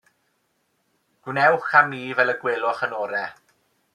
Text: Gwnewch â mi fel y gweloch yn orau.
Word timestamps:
Gwnewch 1.27 1.69
â 1.81 1.83
mi 1.91 2.01
fel 2.21 2.35
y 2.35 2.37
gweloch 2.41 2.83
yn 2.87 2.99
orau. 3.05 3.39